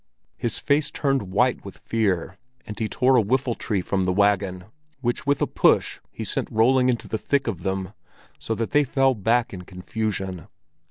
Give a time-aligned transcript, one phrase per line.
[0.35, 4.63] His face turned white with fear, and he tore a whiffletree from the wagon,
[5.01, 7.93] which with a push he sent rolling into the thick of them,
[8.39, 10.47] so that they fell back in confusion.